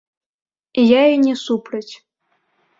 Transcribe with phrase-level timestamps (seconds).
[0.85, 1.87] Я і не супраць.